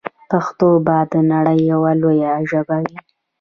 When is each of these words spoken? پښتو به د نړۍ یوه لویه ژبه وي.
پښتو 0.29 0.69
به 0.85 0.97
د 1.11 1.13
نړۍ 1.31 1.59
یوه 1.71 1.91
لویه 2.01 2.33
ژبه 2.49 2.77
وي. 2.83 2.97